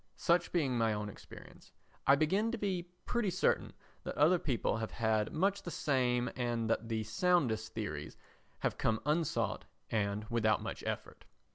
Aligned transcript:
Such 0.17 0.51
being 0.51 0.75
my 0.79 0.93
own 0.93 1.09
experience, 1.09 1.71
I 2.07 2.15
begin 2.15 2.51
to 2.51 2.57
be 2.57 2.89
pretty 3.05 3.29
certain 3.29 3.73
that 4.03 4.17
other 4.17 4.39
people 4.39 4.77
have 4.77 4.89
had 4.89 5.31
much 5.31 5.61
the 5.61 5.69
same 5.69 6.27
and 6.35 6.67
that 6.71 6.89
the 6.89 7.03
soundest 7.03 7.75
theories 7.75 8.17
have 8.61 8.79
come 8.79 8.99
unsought 9.05 9.65
and 9.91 10.25
without 10.31 10.63
much 10.63 10.83
effort. 10.87 11.25